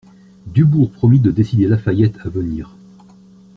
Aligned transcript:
Dubourg 0.47 0.89
promit 0.89 1.19
de 1.19 1.29
décider 1.29 1.67
Lafayette 1.67 2.17
à 2.25 2.29
venir. 2.29 2.75